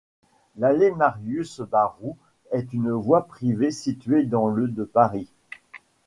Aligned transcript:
L'allée 0.57 0.89
Marius-Barroux 0.89 2.17
est 2.49 2.73
une 2.73 2.91
voie 2.91 3.27
privée 3.27 3.69
située 3.69 4.23
dans 4.23 4.47
le 4.47 4.67
de 4.67 4.83
Paris. 4.83 5.29